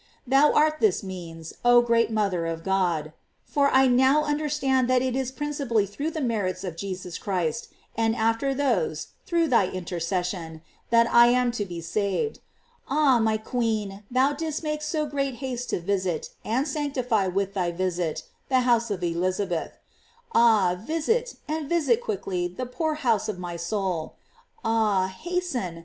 [0.25, 3.13] Thou art this means, oh great mother of God,
[3.43, 8.15] for I now understand that it is principally through the merits of Jesus Christ, and
[8.15, 12.33] after those, through thyjnt.ejrcesgion, that I am to be 456 GLORIES OF MAKY.
[12.33, 12.39] saved.
[12.89, 17.71] Ah, my queen, thou didst make so great haste to visit, and sanctify with thy
[17.71, 19.77] visit, the house of Elizabeth;
[20.33, 24.15] ah, visit, and visit quickly the poor house of my soul.
[24.65, 25.79] Ah, hasten!